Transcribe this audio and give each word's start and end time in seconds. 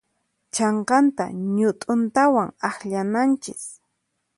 Chhanqanta 0.53 1.25
ñut'untawan 1.57 2.49
akllananchis. 2.69 3.63